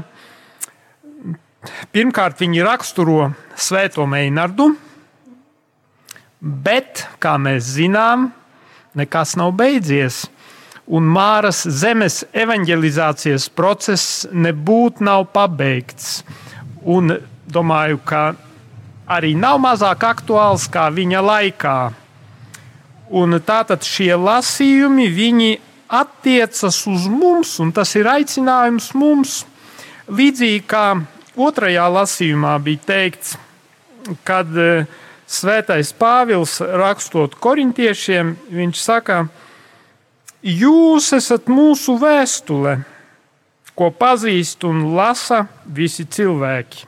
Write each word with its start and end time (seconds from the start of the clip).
pirmkārt 1.92 2.40
viņi 2.40 2.64
raksturo 2.64 3.32
Svēto 3.58 4.06
Meinardu, 4.08 4.70
bet, 6.40 7.04
kā 7.20 7.36
mēs 7.36 7.68
zinām, 7.76 8.30
nekas 8.96 9.36
nav 9.36 9.52
beidzies. 9.58 10.24
Un 10.88 11.04
Māras 11.12 11.66
zemes 11.68 12.22
evanģelizācijas 12.32 13.50
process 13.52 14.24
nebūtu 14.32 15.04
nav 15.04 15.26
pabeigts. 15.34 16.22
Un 16.88 17.18
domāju, 17.44 18.00
ka 18.00 18.30
arī 19.04 19.34
nav 19.36 19.60
mazāk 19.60 20.08
aktuāls 20.08 20.64
kā 20.72 20.88
viņa 20.88 21.20
laikā. 21.20 21.78
Un 23.08 23.38
tātad 23.40 23.86
šie 23.86 24.12
lasījumi, 24.20 25.06
viņi 25.08 25.52
attiecas 25.88 26.82
uz 26.86 27.06
mums, 27.08 27.54
un 27.62 27.72
tas 27.72 27.94
ir 27.96 28.08
aicinājums 28.10 28.90
mums. 28.98 29.42
Līdzīgi 30.08 30.60
kā 30.68 30.84
otrajā 31.36 31.86
lasījumā 31.92 32.54
bija 32.64 32.84
teikts, 32.92 33.36
kad 34.28 34.52
e, 34.56 34.86
Svētais 35.28 35.92
Pāvils 35.92 36.54
rakstot 36.60 37.34
korintiešiem, 37.36 38.32
viņš 38.48 38.80
saka, 38.80 39.18
jūs 40.40 41.10
esat 41.16 41.50
mūsu 41.52 41.98
vēstule, 42.00 42.78
ko 43.76 43.90
pazīst 43.92 44.64
un 44.64 44.86
lasa 44.96 45.44
visi 45.64 46.08
cilvēki. 46.08 46.86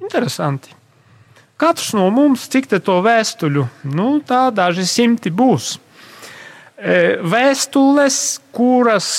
Interesanti. 0.00 0.79
Katrs 1.60 1.92
no 1.92 2.06
mums, 2.08 2.46
cik 2.48 2.70
to 2.80 2.94
vēstuļu, 3.04 3.66
nu, 3.92 4.08
tā 4.24 4.46
daži 4.54 4.86
simti 4.88 5.28
būs. 5.28 5.74
E, 6.80 7.18
vēstules, 7.20 8.16
kuras 8.56 9.10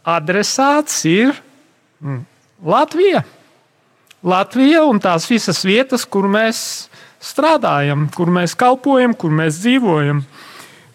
adresāts 0.00 1.02
ir 1.04 1.34
mm, 2.00 2.22
Latvija. 2.64 3.20
Latvija 4.24 4.86
un 4.88 5.02
tās 5.04 5.26
visas 5.28 5.60
vietas, 5.68 6.06
kur 6.08 6.24
mēs 6.32 6.62
strādājam, 7.20 8.06
kur 8.16 8.32
mēs 8.32 8.56
kalpojam, 8.56 9.12
kur 9.12 9.36
mēs 9.36 9.60
dzīvojam. 9.60 10.24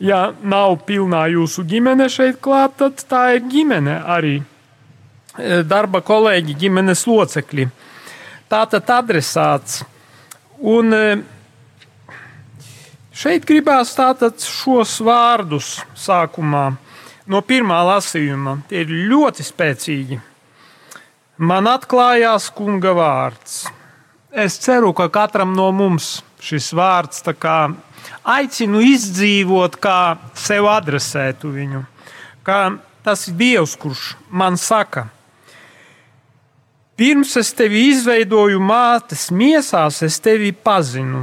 Ja 0.02 0.32
nav 0.42 0.80
pilnā 0.90 1.28
jūsu 1.36 1.68
ģimene 1.70 2.10
šeit 2.10 2.42
klāt, 2.42 2.80
tad 2.82 3.06
tā 3.06 3.28
ir 3.38 3.46
ģimene 3.52 4.00
arī 4.10 4.40
e, 4.40 5.62
darba 5.62 6.02
kolēģi, 6.02 6.58
ģimenes 6.66 7.06
locekļi. 7.06 7.70
Tātad 8.50 8.90
adresāts 8.98 9.84
ir 9.84 9.96
Un 10.60 10.92
e, 10.92 11.04
šeit 13.16 13.46
gribās 13.48 13.94
tātad 13.96 14.42
šos 14.44 14.98
vārdus 15.08 15.78
sākumā 15.96 16.66
no 17.30 17.42
pirmā 17.46 17.80
lasījuma. 17.88 18.58
Tie 18.68 18.84
ir 18.84 18.92
ļoti 19.12 19.46
spēcīgi. 19.48 20.20
Man 21.40 21.70
atklājās 21.72 22.50
kunga 22.52 22.92
vārds. 22.98 23.70
Es 24.30 24.60
ceru, 24.60 24.92
ka 24.94 25.08
katram 25.08 25.56
no 25.56 25.70
mums 25.72 26.20
šis 26.44 26.74
vārds 26.76 27.24
aicinu 28.24 28.82
izdzīvot, 28.84 29.78
kā 29.80 30.18
sev 30.36 30.68
adresētu 30.68 31.54
viņu. 31.56 31.86
Kā 32.44 32.60
tas 33.04 33.28
ir 33.30 33.38
Dievs, 33.40 33.78
kurš 33.80 34.18
man 34.30 34.58
saka, 34.60 35.08
Pirms 37.00 37.38
es 37.40 37.54
tevi 37.56 37.86
izveidoju 37.94 38.60
mātes 38.60 39.30
miesās, 39.32 40.02
es 40.04 40.18
tevi 40.20 40.50
pazinu, 40.52 41.22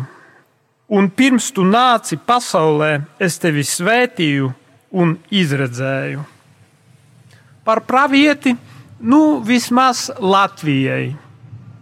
un 0.88 1.10
pirms 1.12 1.50
tu 1.52 1.66
nāci 1.68 2.16
pasaulē, 2.16 3.02
es 3.20 3.36
tevi 3.42 3.60
svētīju 3.60 4.48
un 4.96 5.12
izredzēju. 5.28 6.24
Par 7.68 7.82
pravieti, 7.84 8.54
nu 9.04 9.20
vismaz 9.44 10.06
Latvijai. 10.16 11.12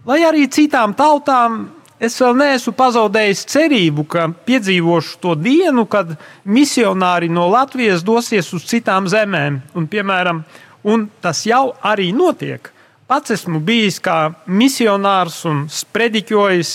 Lai 0.03 0.19
arī 0.27 0.43
citām 0.51 0.91
tautām 0.91 1.61
es 1.95 2.19
vēl 2.19 2.35
neesmu 2.43 2.75
pazaudējis 2.75 3.47
cerību, 3.55 4.09
ka 4.11 4.27
piedzīvošu 4.27 5.19
to 5.23 5.39
dienu, 5.39 5.87
kad 5.87 6.17
misionāri 6.43 7.31
no 7.31 7.47
Latvijas 7.47 8.03
dosies 8.03 8.51
uz 8.51 8.67
citām 8.67 9.07
zemēm. 9.07 9.63
Un, 9.71 9.87
piemēram, 9.87 10.43
un 10.83 11.07
tas 11.23 11.47
jau 11.47 11.69
arī 11.79 12.11
notiek. 12.11 12.74
Pats 13.05 13.35
esmu 13.35 13.59
bijis 13.61 13.99
kā 14.01 14.31
misionārs 14.49 15.43
un 15.45 15.67
sprediķojis 15.69 16.71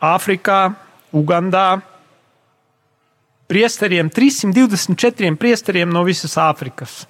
Āfrikā, 0.00 0.60
Ugandā. 1.12 1.82
Priesteriem, 3.50 4.08
324 4.08 5.34
priesteriem 5.36 5.92
no 5.92 6.06
visas 6.06 6.38
Āfrikas. 6.40 7.02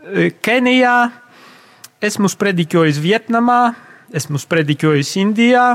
E, 0.00 0.30
Kenijā, 0.40 0.94
esmu 2.00 2.32
sprediķojis 2.32 3.02
Vietnamā, 3.04 3.74
esmu 4.16 4.40
sprediķojis 4.40 5.12
Indijā, 5.20 5.68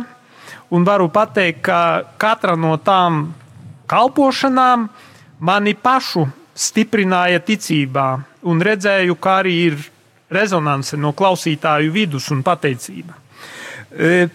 un 0.73 0.87
varu 0.87 1.11
pateikt, 1.13 1.61
ka 1.69 1.79
katra 2.17 2.57
no 2.57 2.73
tām 2.81 3.27
kalpošanām 3.91 4.89
mani 5.45 5.77
pašu 5.77 6.25
stiprināja 6.57 7.45
ticībā, 7.45 8.11
un 8.49 8.65
redzēju, 8.65 9.21
kā 9.21 9.41
arī 9.43 9.57
ir 9.69 9.81
rezonance 10.31 10.97
no 10.97 11.11
klausītāju 11.13 11.91
vidus 11.91 12.29
un 12.31 12.43
pateicība. 12.45 13.17
E, 13.91 14.27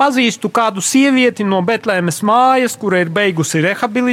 pazīstu 0.00 0.50
kādu 0.52 0.82
sievieti 0.82 1.44
no 1.46 1.60
Betlēmes 1.66 2.22
mājas, 2.26 2.76
kura 2.80 3.02
beigusi 3.04 3.62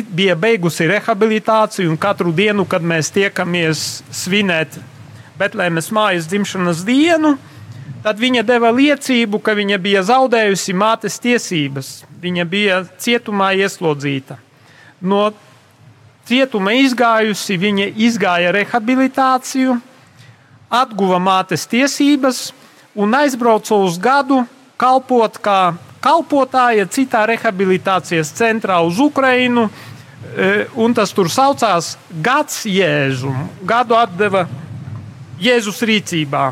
bija 0.10 0.36
beigusi 0.36 0.88
rehabilitāciju, 0.92 1.90
un 1.90 1.98
katru 1.98 2.34
dienu, 2.36 2.66
kad 2.66 2.84
mēs 2.84 3.12
tiekamies 3.16 4.04
svinēt 4.12 4.80
Betlēmes 5.38 5.92
mājas 5.94 6.28
dzimšanas 6.28 6.84
dienu, 6.86 7.38
tad 8.04 8.20
viņa 8.20 8.44
deva 8.44 8.72
liecību, 8.72 9.40
ka 9.40 9.54
viņa 9.58 9.78
bija 9.78 10.04
zaudējusi 10.04 10.74
mātes 10.74 11.20
tiesības. 11.22 12.04
Viņa 12.18 12.46
bija 12.50 12.80
cietumā 12.98 13.52
ieslodzīta. 13.62 14.40
No 15.02 15.30
cietuma 16.26 16.74
izgājusi, 16.74 17.58
viņa 17.62 17.92
izgāja 18.08 18.52
rehabilitāciju, 18.56 19.78
atguva 20.70 21.20
mātes 21.20 21.68
tiesības 21.70 22.52
un 22.98 23.14
aizbrauca 23.16 23.76
uz 23.76 23.98
gadu 24.02 24.44
kalpot 24.78 25.40
kā 25.42 25.74
kalpotāja 26.04 26.86
citā 26.90 27.26
rehabilitācijas 27.28 28.32
centrā 28.38 28.80
uz 28.86 29.00
Ukrajinu. 29.02 29.68
E, 30.38 30.68
un 30.76 30.94
tas 30.94 31.14
tur 31.16 31.30
saucās 31.32 31.96
Gads 32.24 32.66
Jēzum. 32.70 33.48
Gadu 33.68 33.98
atdeva 33.98 34.46
Jēzus 35.42 35.82
rīcībā. 35.86 36.52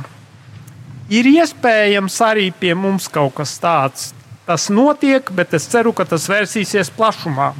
Ir 1.13 1.29
iespējams 1.29 2.17
arī 2.25 2.49
pie 2.59 2.73
mums 2.77 3.07
kaut 3.11 3.35
kas 3.37 3.55
tāds. 3.61 4.11
Tas 4.45 4.69
notiek, 4.69 5.29
bet 5.33 5.53
es 5.57 5.65
ceru, 5.69 5.93
ka 5.93 6.05
tas 6.05 6.27
vērsīsies 6.29 6.91
plašumā. 6.93 7.53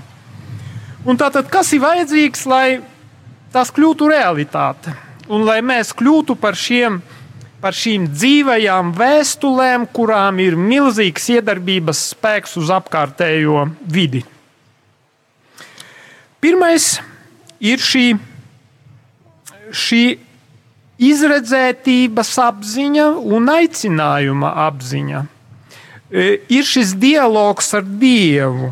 Un 1.06 1.18
tātad, 1.18 1.50
kas 1.54 1.72
ir 1.74 1.81
vajadzīgs, 1.84 2.46
lai 2.50 2.68
tas 3.54 3.69
kļūtu 3.74 4.10
realitāte? 4.10 4.94
Un 5.31 5.45
lai 5.48 5.62
mēs 5.66 5.94
kļūtu 5.98 6.36
par, 6.39 6.57
šiem, 6.57 7.00
par 7.62 7.75
šīm 7.75 8.07
dzīvajām 8.13 8.94
vēstulēm, 8.98 9.88
kurām 9.95 10.39
ir 10.44 10.57
milzīgs 10.60 11.30
iedarbības 11.38 12.04
spēks 12.13 12.57
uz 12.62 12.72
apkārtējo 12.74 13.68
vidi. 13.81 14.24
Pirmais 16.44 17.00
ir 17.63 17.81
šī, 17.81 18.06
šī 19.74 20.04
izredzētības 21.01 22.36
apziņa 22.45 23.07
un 23.36 23.50
aicinājuma 23.51 24.51
apziņa. 24.68 25.25
E, 26.13 26.27
ir 26.54 26.68
šis 26.69 26.94
dialogs 27.01 27.74
ar 27.75 27.83
Dievu. 27.83 28.69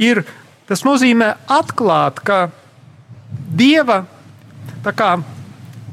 Ir, 0.00 0.22
tas 0.68 0.84
nozīmē 0.86 1.32
atklāt, 1.50 2.20
ka 2.20 2.50
Dieva 3.30 4.04
kā, 4.84 5.14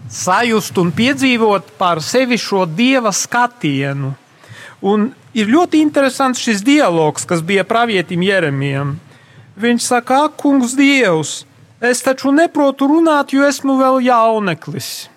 sajust 0.10 0.78
un 0.78 0.92
piedzīvot 0.96 1.74
par 1.78 2.02
sevi 2.04 2.38
šo 2.40 2.66
Dieva 2.66 3.12
skatienu. 3.12 4.14
Un 4.88 5.10
ir 5.34 5.50
ļoti 5.50 5.82
interesants 5.82 6.42
šis 6.42 6.64
dialogs, 6.66 7.26
kas 7.26 7.42
bija 7.42 7.66
pravietim 7.68 8.24
Jeremijam. 8.24 8.98
Viņš 9.58 9.90
saka, 9.90 10.24
ak, 10.28 10.38
kungs, 10.38 10.76
Dievs, 10.78 11.44
es 11.82 12.04
taču 12.06 12.32
neprotu 12.32 12.88
runāt, 12.90 13.34
jo 13.34 13.46
esmu 13.46 13.78
vēl 13.80 14.04
jauneklis. 14.06 15.10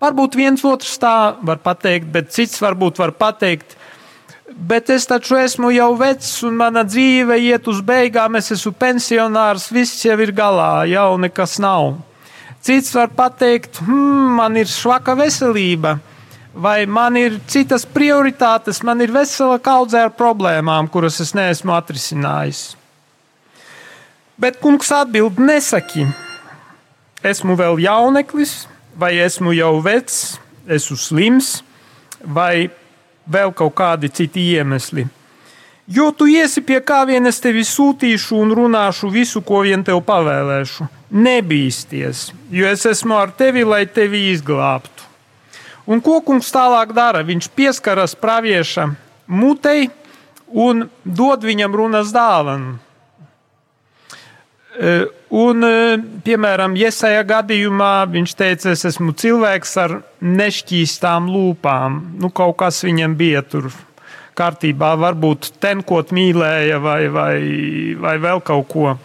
Varbūt 0.00 0.36
viens 0.38 0.62
otrs 0.64 0.94
tā 0.96 1.34
var 1.44 1.58
pateikt, 1.60 2.06
bet 2.08 2.30
cits 2.32 2.62
varbūt 2.62 3.02
var 3.02 3.10
pateikt, 3.18 3.74
bet 4.56 4.88
es 4.94 5.04
taču 5.10 5.36
esmu 5.36 5.72
jau 5.74 5.90
vecs 5.98 6.38
un 6.46 6.56
mana 6.56 6.86
dzīve 6.86 7.36
iet 7.36 7.68
uz 7.68 7.82
beigām, 7.84 8.38
es 8.38 8.48
esmu 8.54 8.72
pensionārs, 8.80 9.68
viss 9.74 10.06
jau 10.06 10.16
ir 10.22 10.32
galā, 10.32 10.86
jau 10.88 11.18
nekas 11.20 11.58
nav. 11.60 11.98
Cits 12.60 12.92
var 12.94 13.08
pateikt, 13.16 13.80
hmm, 13.80 14.34
man 14.36 14.56
ir 14.60 14.68
švaka 14.68 15.14
veselība, 15.16 15.94
vai 16.52 16.84
man 16.84 17.16
ir 17.16 17.38
citas 17.48 17.86
prioritātes, 17.88 18.82
man 18.84 19.00
ir 19.00 19.12
vesela 19.14 19.56
kaudze 19.62 20.02
ar 20.02 20.12
problēmām, 20.12 20.90
kuras 20.92 21.20
es 21.24 21.32
neesmu 21.36 21.72
atrisinājis. 21.72 22.74
Bet 24.40 24.60
kungs 24.60 24.92
atbild, 24.92 25.40
nesaki, 25.40 26.04
esmu 27.24 27.56
vēl 27.56 27.80
jauneklis, 27.84 28.66
vai 28.96 29.14
esmu 29.24 29.56
jau 29.56 29.74
vecs, 29.84 30.38
esmu 30.68 31.00
slims, 31.00 31.50
vai 32.20 32.68
vēl 33.24 33.56
kaut 33.56 33.74
kādi 33.80 34.12
citi 34.12 34.50
iemesli. 34.52 35.06
Jo 35.90 36.12
tu 36.12 36.28
iesi 36.30 36.60
pie 36.62 36.78
kā 36.84 37.02
vien 37.08 37.24
es 37.26 37.40
tevi 37.42 37.64
sūtīšu 37.66 38.36
un 38.36 38.52
runāšu 38.54 39.08
visu, 39.10 39.40
ko 39.42 39.64
vien 39.64 39.82
tev 39.84 40.04
pavēlēšu. 40.06 40.99
Nebīsties, 41.10 42.28
jo 42.54 42.66
es 42.70 42.84
esmu 42.86 43.16
ar 43.18 43.32
tevi, 43.34 43.64
lai 43.66 43.82
tevi 43.90 44.28
izglābtu. 44.30 45.08
Un 45.90 45.98
ko 46.04 46.20
kungs 46.22 46.52
tālāk 46.54 46.92
dara? 46.94 47.24
Viņš 47.26 47.48
pieskaras 47.56 48.14
pravieša 48.14 48.86
mutei 49.26 49.88
un 50.54 50.86
dod 51.02 51.42
viņam 51.42 51.74
runas 51.74 52.12
dāvanu. 52.14 52.78
Eh, 54.80 55.04
un, 55.34 55.64
eh, 55.64 55.98
piemēram, 56.24 56.76
Iesaja 56.78 57.24
gadījumā 57.26 58.06
viņš 58.06 58.34
teica, 58.38 58.70
es 58.70 58.84
esmu 58.86 59.12
cilvēks 59.12 59.76
ar 59.82 60.02
nešķīstām 60.22 61.26
lūpām. 61.26 61.98
Nu, 62.22 62.30
kaut 62.30 62.56
kas 62.56 62.84
viņam 62.86 63.16
bija 63.18 63.42
tur 63.42 63.72
kārtībā, 64.38 64.94
varbūt 64.96 65.50
tenkot 65.60 66.14
mīlēja 66.14 66.80
vai, 66.80 67.08
vai, 67.08 67.34
vai 67.98 68.16
vēl 68.22 68.40
kaut 68.46 68.68
ko. 68.68 68.98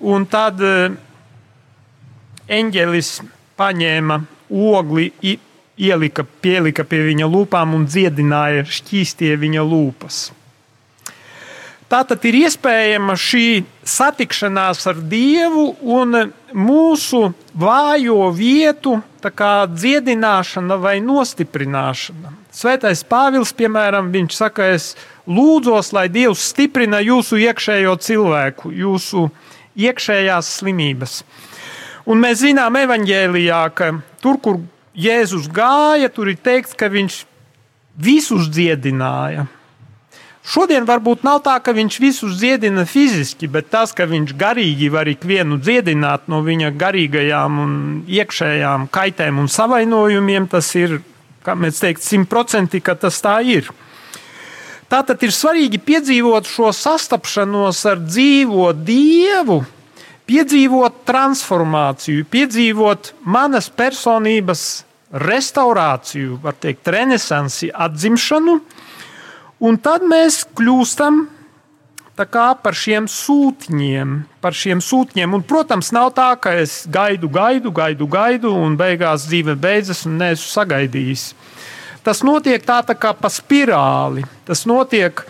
Un 0.00 0.26
tad 0.26 0.60
eh, 0.60 0.90
eņģelis 2.48 3.12
paņēma 3.58 4.18
ogli, 4.48 5.10
ielika, 5.78 6.24
pielika 6.42 6.84
pie 6.88 7.04
viņa 7.10 7.28
lūpām 7.28 7.76
un 7.76 7.86
dziedināja 7.86 8.66
šķīstie 8.66 9.36
viņa 9.38 9.64
lūpas. 9.66 10.28
Tātad 11.88 12.20
ir 12.28 12.36
iespējama 12.42 13.14
šī 13.16 13.62
satikšanās 13.88 14.82
ar 14.90 14.98
Dievu 15.08 15.70
un 15.80 16.18
mūsu 16.52 17.30
vājo 17.56 18.26
vietu 18.36 18.98
dziedināšana 19.24 20.76
vai 20.76 20.98
nostiprināšana. 21.00 22.34
Svētais 22.52 23.00
Pāvils, 23.08 23.54
piemēram, 23.56 24.12
viņš 24.12 24.36
saka, 24.36 24.68
es 24.76 24.90
lūdzos, 25.24 25.94
lai 25.96 26.10
Dievs 26.12 26.44
stiprina 26.52 27.00
jūsu 27.00 27.40
iekšējo 27.40 27.96
cilvēku, 28.04 28.72
jūsu 28.72 29.30
iekšējās 29.78 30.52
slimības. 30.60 31.22
Un 32.08 32.22
mēs 32.24 32.40
zinām, 32.40 32.76
evanģēlijā, 32.80 33.60
ka 33.76 33.92
tur, 34.22 34.38
kur 34.40 34.62
Jēzus 34.96 35.50
gāja, 35.52 36.08
tur 36.08 36.30
ir 36.32 36.38
teikts, 36.40 36.72
ka 36.72 36.88
viņš 36.88 37.20
visus 38.00 38.48
dziedināja. 38.48 39.44
Šodien 40.48 40.86
varbūt 40.88 41.26
nav 41.26 41.42
tā, 41.44 41.58
ka 41.60 41.74
viņš 41.76 41.98
visus 42.00 42.38
dziedina 42.40 42.86
fiziski, 42.88 43.50
bet 43.52 43.68
tas, 43.68 43.92
ka 43.92 44.06
viņš 44.08 44.32
garīgi 44.40 44.88
var 44.88 45.10
ikvienu 45.10 45.58
dziedināt 45.60 46.30
no 46.32 46.40
viņa 46.46 46.72
garīgajām 46.80 47.58
un 47.60 47.74
iekšējām 48.08 48.88
kaitēm 48.88 49.42
un 49.42 49.52
savainojumiem, 49.52 50.48
tas 50.48 50.72
ir, 50.80 51.02
kā 51.44 51.52
mēs 51.52 51.82
teikt, 51.84 52.06
simtprocentīgi, 52.06 52.86
ka 52.88 52.96
tas 52.96 53.20
tā 53.20 53.36
ir. 53.44 53.68
Tātad 54.88 55.20
ir 55.20 55.36
svarīgi 55.36 55.82
piedzīvot 55.84 56.48
šo 56.48 56.72
sastapšanos 56.72 57.84
ar 57.90 58.00
dzīvo 58.00 58.72
Dievu, 58.72 59.66
piedzīvot 60.28 61.02
transformāciju, 61.08 62.26
piedzīvot 62.28 63.14
manas 63.24 63.70
personības 63.72 64.66
restaurāciju, 65.08 66.36
var 66.42 66.58
teikt, 66.60 66.90
renesansi, 66.92 67.70
atzimšanu 67.72 68.58
Un 69.58 69.74
tad 69.82 70.04
mēs 70.06 70.44
kļūstam 70.54 71.24
par 72.18 72.74
šiem 72.78 73.08
sūtņiem, 73.10 74.12
par 74.42 74.54
šiem 74.54 74.78
sūtņiem. 74.82 75.34
Un, 75.34 75.42
protams, 75.46 75.90
nav 75.94 76.12
tā, 76.14 76.28
ka 76.38 76.52
es 76.62 76.84
gaidu, 76.86 77.30
gaidu, 77.30 77.72
gaidu, 77.74 78.06
gaidu, 78.10 78.52
un 78.54 78.76
beigās 78.78 79.26
dzīve 79.26 79.56
beidzas 79.58 80.04
un 80.06 80.18
neesmu 80.22 80.52
sagaidījis. 80.52 81.24
Tas 82.06 82.22
notiek 82.26 82.62
tā, 82.62 82.80
tā 82.86 82.94
kā 82.94 83.10
pa 83.18 83.30
spirāli. 83.30 84.22
Tas 84.46 84.62
notiek, 84.66 85.24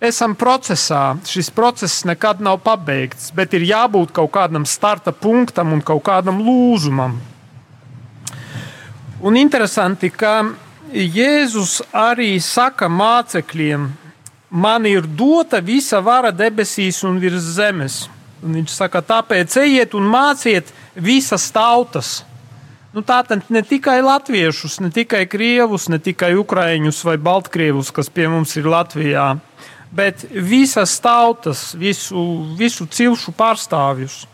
esam 0.00 0.34
procesā. 0.34 1.16
Šis 1.28 1.50
process 1.52 2.04
nekad 2.08 2.40
nav 2.40 2.60
pabeigts, 2.64 3.30
bet 3.36 3.54
ir 3.54 3.66
jābūt 3.68 4.14
kaut 4.16 4.32
kādam 4.34 4.66
starta 4.66 5.12
punktam 5.12 5.74
un 5.76 5.84
kaut 5.84 6.02
kādam 6.08 6.40
lūzumam. 6.44 7.18
Un 9.20 9.36
interesanti, 9.36 10.08
ka 10.08 10.40
Jēzus 10.90 11.82
arī 11.94 12.32
saka 12.42 12.88
mācekļiem, 12.88 13.84
man 14.50 14.86
ir 14.88 15.04
dota 15.04 15.60
visa 15.62 16.00
vara 16.02 16.32
debesīs 16.32 17.04
un 17.04 17.20
virs 17.20 17.52
zemes. 17.58 18.06
Un 18.40 18.56
viņš 18.56 18.72
saka, 18.72 19.02
tāpēc 19.04 19.54
ejiet 19.60 19.94
un 19.94 20.08
māciet 20.08 20.72
visas 20.96 21.44
tautas. 21.52 22.22
Nu, 22.90 23.04
Tātad 23.06 23.44
ne 23.52 23.60
tikai 23.62 24.00
latviešus, 24.02 24.80
ne 24.82 24.88
tikai 24.90 25.26
krievus, 25.30 25.86
ne 25.92 26.00
tikai 26.02 26.32
ukraiņus 26.40 27.04
vai 27.06 27.20
baltkrievus, 27.20 27.92
kas 27.94 28.08
pie 28.10 28.26
mums 28.32 28.56
ir 28.58 28.66
Latvijā, 28.66 29.28
bet 29.90 30.24
visas 30.30 30.98
tautas, 31.02 31.70
visu, 31.74 32.20
visu 32.58 32.86
cilšu 32.86 33.34
pārstāvjus. 33.36 34.24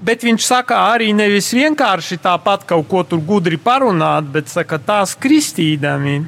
Bet 0.00 0.24
viņš 0.24 0.46
saka, 0.46 0.78
arī 0.94 1.10
nevis 1.12 1.52
vienkārši 1.52 2.18
tāpat 2.24 2.64
kaut 2.68 2.88
ko 2.88 3.02
tur 3.04 3.20
gudri 3.20 3.58
parunāt, 3.60 4.30
bet 4.32 4.48
saka, 4.48 4.78
tās 4.80 5.12
kristīdami 5.14 6.22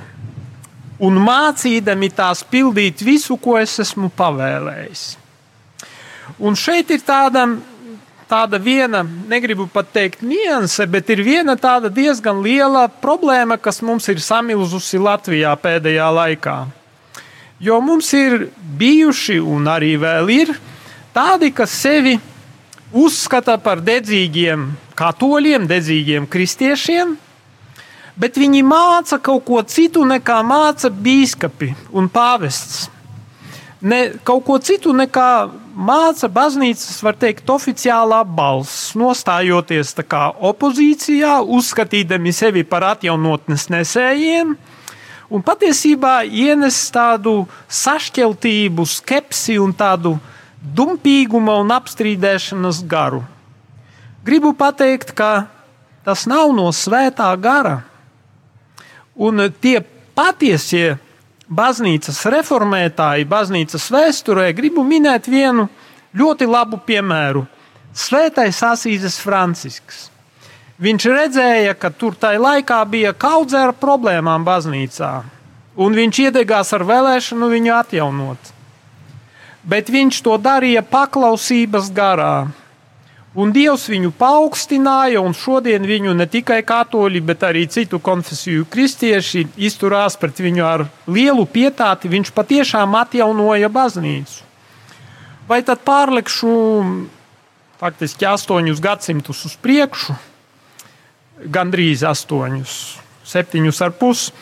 un 1.02 1.18
mācīdami 1.18 2.12
tās 2.14 2.44
pildīt 2.46 3.02
visu, 3.02 3.38
ko 3.40 3.56
es 3.58 3.78
esmu 3.82 4.12
pavēlējis. 4.16 5.06
Un 6.42 6.54
šeit 6.58 6.92
ir 6.94 7.00
tāda, 7.06 7.46
tāda 8.30 8.60
viena, 8.62 9.02
negribu 9.02 9.66
pat 9.72 9.90
teikt, 9.96 10.22
nianse, 10.22 10.86
bet 10.86 11.10
ir 11.10 11.24
viena 11.24 11.56
tāda 11.58 11.90
diezgan 11.90 12.44
liela 12.44 12.86
problēma, 13.02 13.58
kas 13.58 13.82
mums 13.82 14.06
ir 14.12 14.22
samilzusi 14.22 15.00
Latvijā 15.00 15.56
pēdējā 15.64 16.12
laikā. 16.20 16.60
Jo 17.62 17.78
mums 17.80 18.08
ir 18.18 18.48
bijuši 18.78 19.36
un 19.38 19.68
arī 19.70 19.92
vēl 20.02 20.30
ir 20.34 20.48
tādi, 21.14 21.52
kas 21.54 21.70
sevi 21.84 22.16
uzskata 22.90 23.54
par 23.62 23.78
dedzīgiem 23.78 24.64
katoļiem, 24.98 25.68
dedzīgiem 25.70 26.26
kristiešiem, 26.26 27.12
bet 28.18 28.40
viņi 28.42 28.64
māca 28.66 29.20
kaut 29.22 29.44
ko 29.46 29.62
citu 29.62 30.02
nekā 30.02 30.40
māca 30.42 30.90
biskupi 30.90 31.70
un 31.94 32.10
pāvests. 32.10 32.88
Ne, 33.82 34.12
kaut 34.26 34.42
ko 34.46 34.58
citu 34.62 34.90
nekā 34.94 35.30
māca 35.74 36.26
baznīcas, 36.30 36.98
var 37.02 37.14
teikt, 37.18 37.46
oficiālā 37.50 38.24
balss, 38.26 38.92
nostājoties 38.98 39.94
opozīcijā, 40.50 41.38
uzskatīdami 41.46 42.34
sevi 42.34 42.66
par 42.66 42.90
atjaunotnes 42.90 43.70
nesējiem, 43.70 44.54
un 45.32 45.40
patiesībā 45.40 46.22
ienes 46.28 46.76
tādu 46.92 47.46
sašķeltību, 47.72 48.84
skepsi 48.84 49.56
un 49.60 49.72
tādu 49.72 50.18
dumpīguma 50.60 51.56
un 51.62 51.72
apstrīdēšanas 51.74 52.82
garu. 52.88 53.22
Gribu 54.22 54.52
pateikt, 54.54 55.14
ka 55.16 55.48
tas 56.04 56.26
nav 56.30 56.52
no 56.54 56.68
svētā 56.70 57.32
gara. 57.40 57.80
Un 59.16 59.48
tie 59.64 59.80
patiesie 60.14 60.98
baznīcas 61.48 62.22
reformētāji, 62.32 63.26
baznīcas 63.28 63.88
vēsturē, 63.92 64.52
gribu 64.56 64.84
minēt 64.86 65.26
vienu 65.32 65.66
ļoti 66.16 66.48
labu 66.48 66.78
piemēru. 66.86 67.46
Svētais 67.92 68.62
Asīzes 68.64 69.18
Francisks. 69.20 70.11
Viņš 70.82 71.06
redzēja, 71.06 71.74
ka 71.78 71.92
tur 71.94 72.16
tajā 72.18 72.40
laikā 72.42 72.80
bija 72.90 73.12
kaudze 73.14 73.60
ar 73.68 73.74
problēmām 73.78 74.44
baznīcā, 74.46 75.12
un 75.78 75.94
viņš 75.98 76.24
iedegās 76.26 76.72
ar 76.74 76.84
vēlēšanu 76.88 77.50
viņu 77.52 77.76
atjaunot. 77.76 78.50
Bet 79.62 79.92
viņš 79.94 80.18
to 80.26 80.34
darīja 80.42 80.82
paklausības 80.82 81.92
garā. 81.94 82.50
Un 83.32 83.48
Dievs 83.54 83.86
viņu 83.88 84.10
paaugstināja, 84.18 85.22
un 85.24 85.32
šodien 85.32 85.86
viņu 85.88 86.12
ne 86.18 86.26
tikai 86.28 86.58
katoļi, 86.68 87.22
bet 87.24 87.46
arī 87.48 87.62
citu 87.64 87.96
konfesiju 88.02 88.66
kristieši 88.68 89.46
izturās 89.56 90.18
pret 90.20 90.42
viņu 90.44 90.66
ar 90.68 90.84
lielu 91.08 91.46
pietāti. 91.48 92.10
Viņš 92.12 92.32
patiešām 92.36 92.98
atjaunoja 92.98 93.70
baznīcu. 93.72 94.42
Vai 95.48 95.62
tad 95.64 95.80
pārlikšu 95.86 96.52
faktiski 97.80 98.28
astoņus 98.28 98.84
gadsimtus 98.84 99.40
uz 99.48 99.56
priekšu, 99.64 100.14
gandrīz 101.40 102.04
astoņus, 102.06 102.76
septiņus 103.26 103.82
ar 103.84 103.94
pusi. 103.98 104.32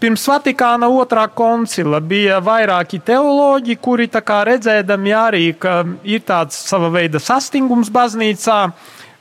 Pirms 0.00 0.22
Vatikāna 0.30 0.88
otrā 0.88 1.26
koncila 1.28 1.98
bija 2.00 2.38
vairāki 2.40 3.02
teoloģi, 3.04 3.76
kuri 3.76 4.08
redzēdami 4.08 5.12
arī, 5.12 5.52
ka 5.52 5.84
ir 6.04 6.22
tāds 6.24 6.56
sava 6.56 6.88
veida 6.88 7.20
sastingums 7.20 7.90
baznīcā, 7.92 8.70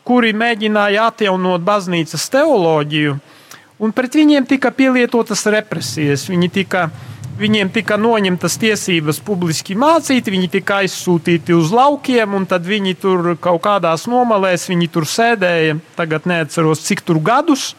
kuri 0.08 0.32
mēģināja 0.32 1.10
atjaunot 1.12 1.62
baznīcas 1.62 2.30
teoloģiju, 2.32 3.18
un 3.80 3.92
pret 3.92 4.16
viņiem 4.16 4.48
tika 4.48 4.72
pielietotas 4.72 5.46
represijas. 5.52 6.30
Viņi 6.32 6.50
tika, 6.50 6.90
viņiem 7.40 7.72
tika 7.74 7.98
noņemtas 8.00 8.58
tiesības 8.62 9.22
publiski 9.26 9.78
mācīt, 9.80 10.28
viņi 10.32 10.50
tika 10.60 10.82
aizsūtīti 10.84 11.56
uz 11.56 11.72
laukiem, 11.76 12.36
un 12.36 12.48
tad 12.50 12.68
viņi 12.68 12.98
tur 13.00 13.36
kaut 13.42 13.64
kādās 13.66 14.08
nomalēs, 14.12 14.68
viņi 14.72 14.90
tur 14.92 15.08
sēdēja, 15.08 15.80
tagad 15.98 16.28
neatceros 16.30 16.84
cik 16.88 17.06
tur 17.08 17.22
gadus 17.24 17.74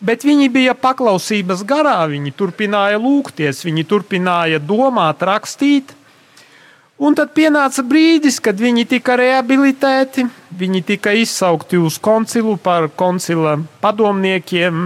bet 0.00 0.22
viņi 0.26 0.48
bija 0.54 0.74
paklausības 0.78 1.64
garā, 1.66 2.00
viņi 2.10 2.32
turpināja 2.38 3.00
lūgties, 3.02 3.64
viņi 3.66 3.86
turpināja 3.88 4.60
domāt, 4.62 5.22
rakstīt. 5.26 5.94
Un 6.98 7.14
tad 7.14 7.30
pienāca 7.30 7.84
brīdis, 7.86 8.40
kad 8.42 8.58
viņi 8.58 8.82
tika 8.90 9.14
rehabilitēti, 9.20 10.24
viņi 10.58 10.80
tika 10.82 11.12
izsaukti 11.14 11.78
uz 11.78 11.94
koncilu 12.02 12.56
par 12.58 12.88
koncila 12.90 13.52
padomniekiem, 13.78 14.80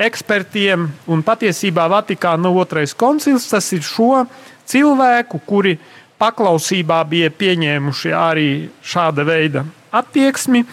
ekspertiem. 0.00 0.86
Un 1.04 1.24
patiesībā 1.26 1.84
Vatikāna 1.92 2.48
otrais 2.48 2.96
koncils 2.96 3.50
tas 3.50 3.68
ir 3.76 3.84
šo 3.84 4.22
cilvēku, 4.64 5.42
kuri 5.44 5.76
paklausībā 6.16 7.02
bija 7.12 7.28
pieņēmuši 7.28 8.16
arī 8.16 8.48
šāda 8.80 9.28
veida 9.28 9.66
attieksmi, 9.92 10.64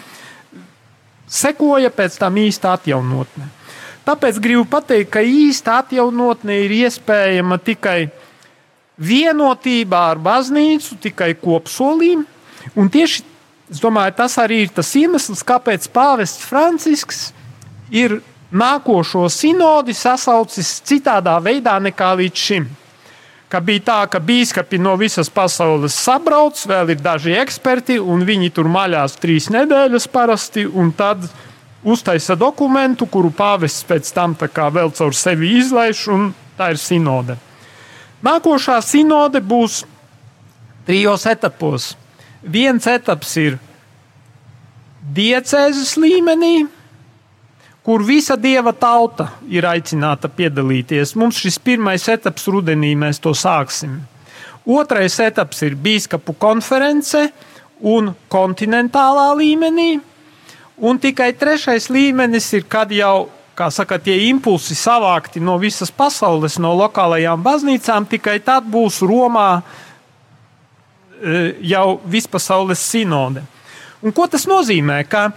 sekoja 1.27 1.91
pēc 1.91 2.15
tam 2.21 2.39
īsta 2.39 2.77
atjaunotne. 2.77 3.51
Tāpēc 4.07 4.39
gribu 4.41 4.63
pateikt, 4.71 5.11
ka 5.11 5.19
īsta 5.19 5.81
atjaunotne 5.83 6.63
ir 6.63 6.79
iespējama 6.79 7.59
tikai 7.59 8.07
vienotībā 9.01 10.05
ar 10.13 10.21
baznīcu, 10.21 10.99
tikai 11.01 11.33
kopsolīm. 11.41 12.25
Un 12.77 12.89
tieši 12.93 13.25
domāju, 13.81 14.17
tas 14.17 14.37
arī 14.41 14.65
ir 14.65 14.73
tas 14.75 14.89
iemesls, 14.99 15.45
kāpēc 15.47 15.87
Pāvests 15.93 16.45
Francisks 16.47 17.31
ir 17.91 18.19
nākošo 18.51 19.27
sinodi 19.31 19.95
sasaucis 19.95 20.79
citādā 20.87 21.37
veidā 21.43 21.77
nekā 21.79 22.13
līdz 22.19 22.45
šim. 22.47 22.67
Ka 23.51 23.59
bija 23.59 23.83
tā, 23.83 23.99
ka 24.07 24.19
biskupi 24.23 24.79
no 24.79 24.93
visas 24.99 25.27
pasaules 25.31 25.95
sabrauc, 25.95 26.59
vēl 26.67 26.93
ir 26.93 27.01
daži 27.03 27.35
eksperti, 27.41 27.99
un 27.99 28.23
viņi 28.27 28.51
tur 28.55 28.69
maļās 28.71 29.17
trīs 29.19 29.49
nedēļas 29.51 30.07
parasti, 30.11 30.63
un 30.67 30.93
tad 30.95 31.27
uztaisa 31.83 32.37
dokumentu, 32.39 33.09
kuru 33.11 33.31
pāvests 33.35 33.83
pēc 33.87 34.13
tam 34.15 34.37
vēl 34.39 34.91
caur 34.95 35.15
sevi 35.15 35.57
izlaiž, 35.59 36.07
un 36.07 36.31
tā 36.57 36.71
ir 36.71 36.79
sinode. 36.79 37.50
Nākošā 38.21 38.77
sinode 38.85 39.41
būs 39.41 39.81
trijos 40.85 41.25
etapos. 41.25 41.95
Viens 42.41 42.85
etaps 42.89 43.33
ir 43.41 43.57
diecēzes 45.15 45.95
līmenī, 45.97 46.67
kur 47.81 48.05
visa 48.05 48.37
dieva 48.37 48.73
tauta 48.77 49.31
ir 49.49 49.65
aicināta 49.65 50.29
piedalīties. 50.29 51.15
Mums 51.17 51.41
šis 51.41 51.57
pirmais 51.61 52.05
etaps 52.09 52.45
rudenī 52.49 52.93
mēs 52.97 53.21
to 53.21 53.33
sāksim. 53.33 53.99
Otrais 54.65 55.17
etaps 55.19 55.63
ir 55.65 55.73
biskupu 55.73 56.35
konference 56.37 57.25
un 57.81 58.13
kontinentālā 58.29 59.31
līmenī. 59.39 59.95
Un 60.77 60.97
tikai 61.01 61.31
trešais 61.37 61.89
līmenis 61.89 62.53
ir, 62.57 62.65
kad 62.69 62.93
jau 62.93 63.29
saka, 63.71 63.99
tie 63.99 64.29
impulsi 64.29 64.75
savākti 64.75 65.41
no 65.43 65.57
visas 65.61 65.91
pasaules, 65.91 66.57
no 66.59 66.73
lokālajām 66.79 67.43
baznīcām, 67.43 68.07
tikai 68.09 68.39
tad 68.43 68.65
būs 68.71 69.01
Romā 69.05 69.61
e, 69.61 71.57
jau 71.73 71.99
vispasaules 72.05 72.79
sinode. 72.79 73.43
Un 74.01 74.15
ko 74.15 74.25
tas 74.31 74.47
nozīmē? 74.49 75.03
Ka 75.05 75.29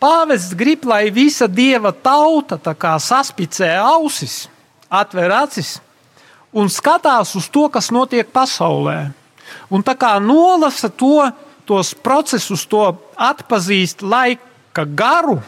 pāvests 0.00 0.56
grib, 0.58 0.86
lai 0.88 1.10
visa 1.14 1.46
dieva 1.46 1.92
tauta 1.92 2.58
saspicē 2.98 3.76
ausis, 3.78 4.48
atver 4.90 5.30
acis 5.30 5.78
un 6.52 6.66
skatās 6.66 7.36
uz 7.38 7.46
to, 7.48 7.68
kas 7.70 7.90
notiek 7.94 8.26
pasaulē. 8.32 9.12
Un 9.70 9.82
tā 9.86 9.94
kā 9.98 10.16
nolasa 10.18 10.90
to, 10.90 11.30
tos 11.66 11.94
procesus, 11.94 12.66
to 12.66 12.82
atpazīst 13.14 14.02
laika 14.02 14.84
garu 14.86 15.38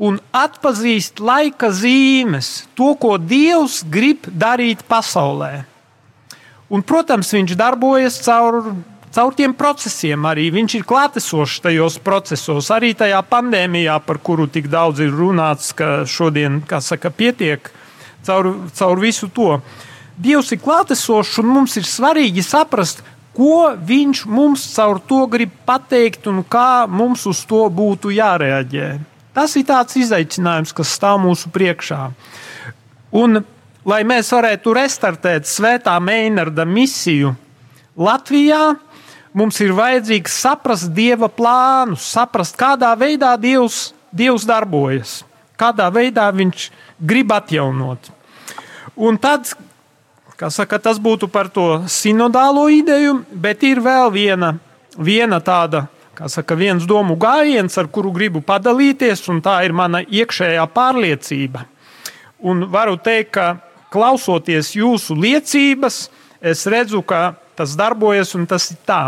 un 0.00 0.18
atpazīst 0.32 1.20
laika 1.20 1.72
zīmes, 1.74 2.64
to, 2.78 2.94
ko 2.96 3.18
Dievs 3.18 3.82
grib 3.84 4.26
darīt 4.28 4.84
pasaulē. 4.88 5.64
Un, 6.72 6.80
protams, 6.80 7.34
viņš 7.36 7.52
darbojas 7.58 8.16
caur, 8.24 8.72
caur 9.12 9.34
tiem 9.36 9.52
procesiem, 9.52 10.24
arī 10.24 10.48
viņš 10.54 10.78
ir 10.78 10.86
klātesošs 10.88 11.60
tajos 11.66 11.98
procesos, 12.00 12.70
arī 12.72 12.94
tajā 12.96 13.20
pandēmijā, 13.28 13.98
par 14.06 14.22
kuru 14.24 14.48
tik 14.48 14.70
daudz 14.72 15.04
ir 15.04 15.12
runāts, 15.12 15.74
ka 15.76 16.06
šodien, 16.08 16.62
saka, 16.80 17.12
pietiek 17.12 17.68
caur, 18.24 18.54
caur 18.72 19.02
visu 19.02 19.28
to. 19.28 19.58
Dievs 20.16 20.52
ir 20.54 20.62
klātesošs, 20.64 21.38
un 21.42 21.52
mums 21.52 21.76
ir 21.76 21.84
svarīgi 21.88 22.44
saprast, 22.46 23.04
ko 23.36 23.72
viņš 23.76 24.26
mums 24.28 24.64
caur 24.74 25.00
to 25.08 25.26
grib 25.28 25.52
pateikt 25.68 26.28
un 26.32 26.40
kā 26.44 26.84
mums 26.88 27.26
uz 27.28 27.44
to 27.48 27.66
būtu 27.68 28.12
jārēģē. 28.16 29.11
Tas 29.32 29.54
ir 29.56 29.64
tāds 29.68 29.96
izaicinājums, 29.96 30.74
kas 30.76 30.92
stāv 30.92 31.20
mūsu 31.22 31.48
priekšā. 31.52 32.00
Un, 33.16 33.40
lai 33.88 34.02
mēs 34.08 34.32
varētu 34.32 34.74
restartēt 34.76 35.48
Svētā 35.48 35.94
Meinarda 36.04 36.66
misiju 36.68 37.32
Latvijā, 37.96 38.74
mums 39.32 39.60
ir 39.64 39.72
vajadzīgs 39.76 40.36
saprast 40.44 40.92
Dieva 40.96 41.28
plānu, 41.32 41.96
saprast, 41.96 42.56
kādā 42.60 42.92
veidā 43.00 43.34
Dievs, 43.40 43.90
Dievs 44.12 44.44
darbojas, 44.48 45.22
kādā 45.60 45.88
veidā 45.92 46.28
Viņš 46.36 46.68
grib 47.00 47.32
atjaunot. 47.32 48.12
Un 48.96 49.16
tad, 49.16 49.48
Saka, 50.42 50.80
tas 50.82 50.98
būtu 50.98 51.28
par 51.30 51.46
to 51.54 51.84
sinodālo 51.86 52.64
ideju, 52.72 53.20
bet 53.30 53.62
ir 53.62 53.78
vēl 53.78 54.08
viena, 54.10 54.56
viena 54.98 55.38
tāda, 55.38 55.84
saka, 56.28 56.56
viens 56.58 56.84
domu 56.88 57.16
gājiens, 57.16 57.76
ar 57.80 57.88
kuru 57.88 58.12
gribu 58.12 58.42
padalīties, 58.44 59.24
un 59.32 59.40
tā 59.44 59.62
ir 59.66 59.72
mana 59.72 60.02
iekšējā 60.02 60.66
pārliecība. 60.74 61.64
Un 62.42 62.66
varu 62.72 62.98
teikt, 62.98 63.32
ka 63.36 63.46
klausoties 63.92 64.74
jūsu 64.76 65.16
liecības, 65.16 66.06
es 66.42 66.66
redzu, 66.66 67.02
ka 67.06 67.34
tas 67.56 67.76
darbojas 67.78 68.34
un 68.36 68.46
tas 68.50 68.70
ir 68.72 68.80
tā. 68.86 69.02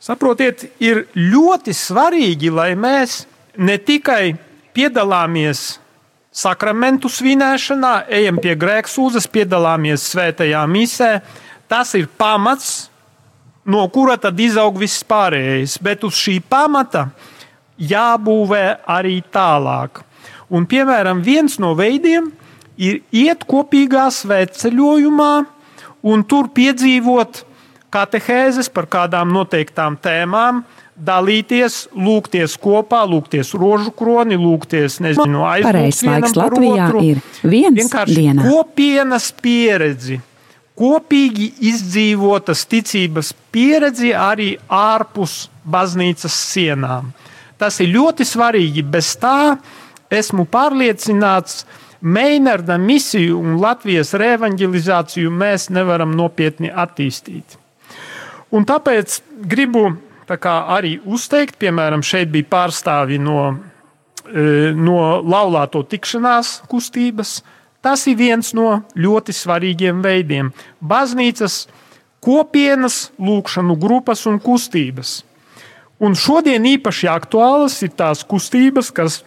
Saprotiet, 0.00 0.64
ir 0.80 1.04
ļoti 1.14 1.74
svarīgi, 1.76 2.48
lai 2.50 2.72
mēs 2.72 3.24
ne 3.60 3.76
tikai 3.76 4.32
piedalāmies 4.72 5.80
sakramentu 6.32 7.10
svinēšanā, 7.10 8.06
ejam 8.08 8.38
pie 8.40 8.54
grēksūdzes, 8.58 9.26
piedalāmies 9.28 10.06
svētajā 10.12 10.62
misē. 10.70 11.10
Tas 11.70 11.92
ir 11.98 12.08
pamats, 12.18 12.89
no 13.64 13.86
kura 13.92 14.16
tad 14.20 14.40
izaug 14.40 14.78
viss 14.80 15.04
pārējais. 15.04 15.78
Bet 15.82 16.04
uz 16.06 16.16
šī 16.18 16.40
pamata 16.40 17.08
jābūvē 17.80 18.64
arī 18.88 19.20
tālāk. 19.32 20.02
Un, 20.50 20.66
piemēram, 20.66 21.22
viens 21.22 21.58
no 21.62 21.74
veidiem 21.78 22.32
ir 22.80 23.00
iet 23.14 23.44
kopīgā 23.48 24.08
svētceļojumā 24.14 25.32
un 26.10 26.24
tur 26.26 26.50
piedzīvot 26.54 27.44
katehēzes 27.94 28.70
par 28.72 28.88
kādām 28.90 29.32
noteiktām 29.34 29.96
tēmām, 30.02 30.62
dalīties, 31.00 31.86
lūgties 31.96 32.56
kopā, 32.60 33.02
lūgties 33.08 33.54
rožu 33.58 33.92
kroni, 33.96 34.36
lūgties, 34.40 34.98
nezinu, 35.04 35.44
aizsākt. 35.48 36.06
Laiks 36.06 36.36
Latvijā 36.36 36.88
otru. 36.88 37.04
ir 37.04 37.22
viens 37.42 37.78
vienkārši 37.80 38.18
dienā. 38.18 38.44
kopienas 38.50 39.30
pieredzi. 39.42 40.20
Kopīgi 40.80 41.50
izdzīvotas 41.68 42.64
ticības 42.70 43.34
pieredzi 43.52 44.14
arī 44.16 44.54
ārpus 44.72 45.50
baznīcas 45.68 46.36
sienām. 46.54 47.10
Tas 47.60 47.76
ir 47.84 47.92
ļoti 47.92 48.24
svarīgi. 48.24 48.86
Bez 48.88 49.12
tā 49.20 49.58
esmu 50.10 50.48
pārliecināts, 50.48 51.64
Meinarda 52.00 52.78
misiju 52.80 53.36
un 53.36 53.58
Latvijas 53.60 54.14
revanģelizāciju 54.16 55.28
mēs 55.28 55.66
nevaram 55.68 56.14
nopietni 56.16 56.70
attīstīt. 56.72 57.58
Un 58.56 58.64
tāpēc 58.64 59.18
gribu 59.44 59.90
tā 60.24 60.54
arī 60.76 60.94
uzteikt, 61.04 61.58
piemēram, 61.60 62.00
šeit 62.00 62.30
bija 62.32 62.48
pārstāvi 62.48 63.18
no, 63.20 63.50
e, 64.32 64.72
no 64.72 65.20
laulāto 65.20 65.82
tikšanās 65.84 66.62
kustības. 66.70 67.40
Tas 67.80 68.04
ir 68.10 68.18
viens 68.20 68.52
no 68.56 68.82
ļoti 68.92 69.32
svarīgiem 69.32 70.02
veidiem. 70.04 70.52
Baznīcas 70.84 71.64
kopienas, 72.20 73.08
lūkšanu 73.16 73.76
grupas 73.80 74.26
un 74.28 74.36
kustības. 74.42 75.20
Un 76.00 76.16
šodien 76.16 76.64
īpaši 76.64 77.10
aktuālas 77.12 77.78
ir 77.84 77.92
tās 77.96 78.22
kustības, 78.24 78.88
kas, 78.92 79.18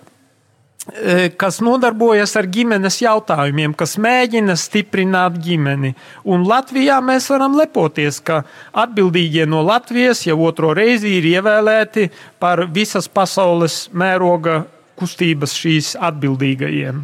e, 0.90 1.30
kas 1.38 1.60
nodarbojas 1.66 2.34
ar 2.38 2.48
ģimenes 2.50 3.00
jautājumiem, 3.02 3.74
kas 3.78 3.98
mēģina 4.02 4.56
stiprināt 4.58 5.38
ģimeni. 5.42 5.94
Un 6.26 6.46
Latvijā 6.50 7.00
mēs 7.02 7.30
varam 7.34 7.58
lepoties, 7.58 8.20
ka 8.22 8.44
atbildīgie 8.74 9.46
no 9.50 9.62
Latvijas 9.66 10.26
jau 10.26 10.40
otro 10.46 10.74
reizi 10.78 11.18
ir 11.20 11.30
ievēlēti 11.36 12.10
par 12.42 12.66
visas 12.74 13.10
pasaules 13.10 13.88
mēroga 13.94 14.64
kustības 15.04 15.54
šīs 15.60 15.94
atbildīgajiem. 16.00 17.04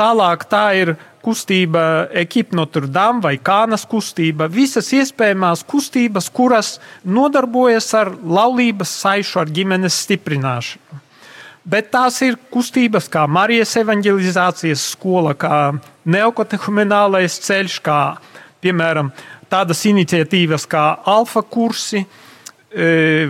Tālāk 0.00 0.48
tā 0.50 0.64
ir 0.80 0.96
kustība, 1.24 2.08
ekipa 2.12 2.56
Notre 2.58 2.88
Dame 2.90 3.22
vai 3.24 3.36
Kānas 3.38 3.86
kustība, 3.88 4.48
visas 4.50 4.90
iespējamās 4.92 5.64
kustības, 5.68 6.28
kuras 6.32 6.78
nodarbojas 7.04 7.92
ar 7.96 8.12
laulības 8.12 8.92
saišu, 9.04 9.40
ar 9.44 9.52
ģimenes 9.54 10.02
stiprināšanu. 10.04 11.00
Bet 11.64 11.88
tās 11.94 12.18
ir 12.20 12.36
kustības 12.52 13.06
kā 13.08 13.22
Marijas 13.24 13.72
evanģelizācijas 13.80 14.82
skola, 14.92 15.32
kā 15.32 15.72
neokatehuminālais 16.04 17.38
ceļš, 17.46 17.78
kā 17.86 18.00
piemēram 18.60 19.08
tādas 19.48 19.80
iniciatīvas 19.88 20.68
kā 20.68 20.84
alfa 21.08 21.40
kursi 21.40 22.02
e, 22.02 22.06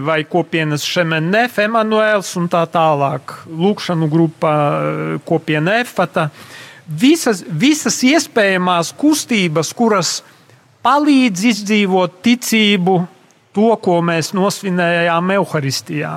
vai 0.04 0.22
kopienas 0.24 0.86
Šemenef, 0.88 1.58
Emanuēls 1.60 2.30
un 2.40 2.46
tā 2.48 2.62
tālāk, 2.72 3.34
lūkšanu 3.44 4.08
grupa 4.08 4.52
kopiena 5.28 5.78
Efata 5.82 6.30
visas, 6.86 7.42
visas 7.48 7.98
iespējamās 8.04 8.94
kustības, 8.96 9.72
kuras 9.76 10.14
palīdz 10.84 11.48
izdzīvot 11.50 12.20
ticību, 12.24 13.00
to, 13.54 13.70
ko 13.80 13.98
mēs 14.04 14.32
nosvinējām 14.36 15.34
Euharistijā. 15.36 16.14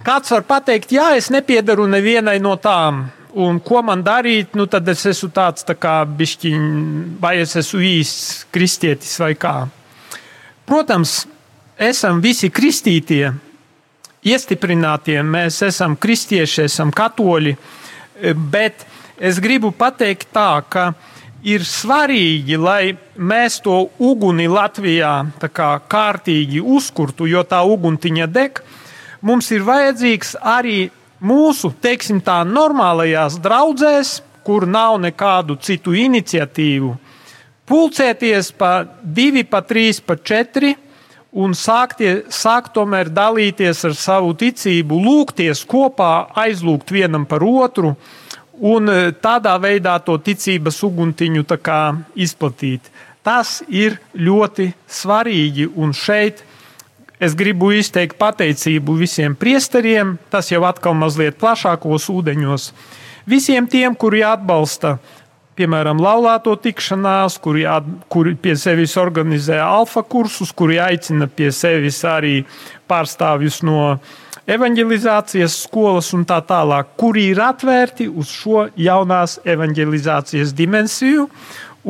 Kāds 0.00 0.32
var 0.32 0.62
teikt, 0.64 0.94
jā, 0.96 1.10
es 1.18 1.28
nepiedaru 1.30 1.84
nevienai 1.90 2.38
no 2.40 2.54
tām, 2.56 3.04
un 3.36 3.58
ko 3.60 3.82
man 3.84 4.00
darīt, 4.02 4.56
nu 4.56 4.64
tad 4.66 4.88
es 4.88 5.04
esmu 5.10 5.28
tāds 5.34 5.66
tā 5.68 5.76
kā 5.76 6.00
bišķiņš, 6.08 7.18
vai 7.20 7.36
es 7.42 7.52
esmu 7.60 7.82
īsts 7.84 8.46
kristietis 8.50 9.18
vai 9.20 9.34
kā. 9.36 9.68
Protams, 10.70 11.24
esam 11.74 12.20
visi 12.22 12.48
kristītie, 12.54 13.32
iestiprinātie, 14.22 15.18
mēs 15.26 15.58
esam 15.66 15.96
kristieši, 15.98 16.68
esam 16.68 16.92
katoļi, 16.94 17.56
Bet 18.34 18.84
es 19.16 19.40
gribu 19.40 19.70
pateikt 19.72 20.28
tā, 20.34 20.60
ka 20.68 20.92
ir 21.40 21.64
svarīgi, 21.64 22.58
lai 22.60 22.92
mēs 23.16 23.60
to 23.64 23.86
uguni 23.96 24.48
Latvijā 24.48 25.14
kā 25.40 25.70
kārtīgi 25.88 26.60
uzkurtu, 26.60 27.28
jo 27.30 27.44
tā 27.48 27.62
uguntiņa 27.64 28.26
deg. 28.28 28.60
Mums 29.24 29.50
ir 29.56 29.64
vajadzīgs 29.64 30.36
arī 30.40 30.90
mūsu, 31.20 31.72
teiksim 31.80 32.20
tā, 32.24 32.42
normālajās 32.44 33.38
draudzēs, 33.40 34.20
kur 34.44 34.66
nav 34.68 34.98
nekādu 35.00 35.56
citu 35.60 35.96
iniciatīvu, 35.96 36.94
pulcēties 37.70 38.52
pa 38.58 38.84
divi, 39.02 39.44
pa 39.46 39.62
trīs, 39.62 40.02
pa 40.02 40.18
četri 40.18 40.74
un 41.30 41.54
sāktie, 41.54 42.24
sākt 42.34 42.74
tomēr 42.74 43.10
dalīties 43.14 43.84
ar 43.86 43.94
savu 43.94 44.34
ticību, 44.38 44.98
lūgties 45.04 45.62
kopā, 45.70 46.30
aizlūgt 46.42 46.90
vienam 46.90 47.26
par 47.30 47.44
otru 47.46 47.94
un 48.60 48.90
e, 48.90 49.12
tādā 49.22 49.54
veidā 49.62 49.96
to 50.04 50.18
ticības 50.18 50.82
uguntiņu 50.84 51.46
izplatīt. 52.16 52.90
Tas 53.22 53.60
ir 53.68 53.98
ļoti 54.16 54.72
svarīgi, 54.88 55.68
un 55.76 55.92
šeit 55.92 56.42
es 57.20 57.36
gribu 57.36 57.70
izteikt 57.76 58.18
pateicību 58.18 58.96
visiem 58.96 59.36
priesteriem, 59.36 60.16
tas 60.32 60.50
jau 60.50 60.64
atkal 60.64 60.96
mazliet 60.96 61.36
plašākos 61.38 62.08
ūdeņos, 62.10 62.72
visiem 63.28 63.68
tiem, 63.68 63.94
kuri 63.94 64.24
atbalsta 64.24 64.98
piemēram, 65.60 66.00
laulāto 66.00 66.54
tikšanās, 66.56 67.36
kuri, 67.44 67.66
kuri 68.08 68.34
pie 68.40 68.56
sevis 68.56 68.96
organizē 69.00 69.60
alfa 69.60 70.02
kursus, 70.02 70.54
kuri 70.56 70.80
aicina 70.80 71.28
pie 71.28 71.50
sevis 71.52 72.00
arī 72.08 72.40
pārstāvjus 72.88 73.60
no 73.68 73.98
evanģelizācijas 74.50 75.58
skolas 75.66 76.10
un 76.16 76.24
tā 76.26 76.40
tālāk, 76.46 76.94
kuri 76.98 77.28
ir 77.34 77.42
atvērti 77.44 78.08
uz 78.08 78.32
šo 78.32 78.64
jaunās 78.80 79.38
evanģelizācijas 79.44 80.54
dimensiju. 80.56 81.28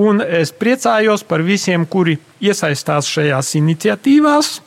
Un 0.00 0.20
es 0.22 0.52
priecājos 0.54 1.24
par 1.26 1.42
visiem, 1.42 1.86
kuri 1.86 2.18
iesaistās 2.42 3.08
šajās 3.10 3.56
iniciatīvās. 3.58 4.60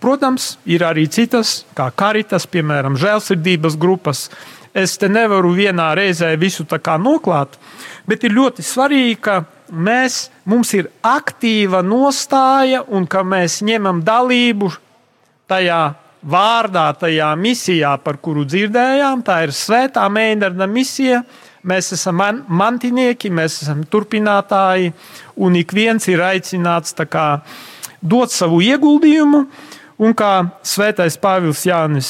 Protams, 0.00 0.54
ir 0.64 0.86
arī 0.86 1.04
citas, 1.12 1.66
kā 1.76 1.90
karitas, 1.92 2.46
piemēram, 2.48 2.96
žēlsirdības 2.96 3.76
grupas. 3.80 4.30
Es 4.74 4.94
te 4.98 5.08
nevaru 5.10 5.50
vienā 5.56 5.88
reizē 5.98 6.36
visu 6.38 6.64
noklāt, 6.98 7.58
bet 8.06 8.24
ir 8.24 8.30
ļoti 8.30 8.62
svarīgi, 8.62 9.16
ka 9.20 9.44
mēs, 9.72 10.30
mums 10.44 10.74
ir 10.74 10.90
aktīva 11.02 11.82
nostāja 11.82 12.84
un 12.86 13.06
ka 13.06 13.22
mēs 13.22 13.62
ņemam 13.62 14.02
dalību 14.04 14.70
tajā 15.48 15.94
vārdā, 16.22 16.92
tajā 17.00 17.34
misijā, 17.36 17.96
par 17.98 18.18
kuru 18.22 18.44
dzirdējām. 18.44 19.22
Tā 19.22 19.42
ir 19.46 19.50
Svētā 19.50 20.06
Mēneša 20.08 20.66
misija. 20.68 21.22
Mēs 21.60 21.92
esam 21.92 22.16
man, 22.16 22.44
mantinieki, 22.48 23.28
mēs 23.28 23.58
esam 23.62 23.82
turpinātāji, 23.84 24.94
un 25.36 25.56
ik 25.60 25.74
viens 25.76 26.06
ir 26.08 26.22
aicināts 26.24 26.94
kā, 27.10 27.42
dot 28.00 28.32
savu 28.32 28.62
ieguldījumu. 28.64 29.44
Un 30.00 30.14
kā 30.16 30.48
svētais 30.64 31.18
Pāvils 31.20 31.66
Jānis, 31.68 32.08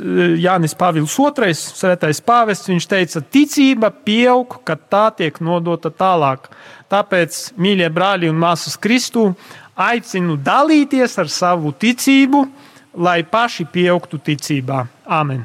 Jānis 0.00 0.74
Pāvils 0.78 1.14
II, 1.18 1.54
svētais 1.54 2.20
pāvests, 2.24 2.68
viņš 2.70 2.86
teica, 2.90 3.22
ticība 3.22 3.90
pieaug, 3.90 4.58
kad 4.66 4.86
tā 4.92 5.06
tiek 5.18 5.40
nodota 5.44 5.92
tālāk. 5.92 6.50
Tāpēc, 6.92 7.54
mīļie 7.58 7.88
brāļi 7.94 8.30
un 8.32 8.38
māsas 8.42 8.76
Kristū, 8.78 9.32
aicinu 9.74 10.36
dalīties 10.36 11.18
ar 11.18 11.32
savu 11.32 11.72
ticību, 11.72 12.44
lai 12.94 13.22
paši 13.26 13.66
pieaugtu 13.72 14.20
ticībā. 14.22 14.84
Āmen! 15.06 15.44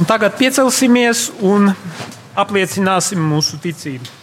Un 0.00 0.06
tagad 0.08 0.32
piecelsimies 0.40 1.26
un 1.44 1.68
apliecināsim 2.40 3.20
mūsu 3.20 3.58
ticību. 3.60 4.19